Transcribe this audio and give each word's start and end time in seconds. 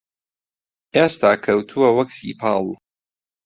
ئێستا 0.95 1.31
کەوتووە 1.45 1.89
وەک 1.97 2.09
سیپاڵ 2.17 2.65